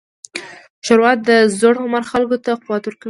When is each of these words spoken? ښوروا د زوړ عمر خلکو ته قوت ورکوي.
ښوروا 0.85 1.11
د 1.29 1.29
زوړ 1.59 1.75
عمر 1.85 2.03
خلکو 2.11 2.37
ته 2.43 2.51
قوت 2.63 2.83
ورکوي. 2.85 2.99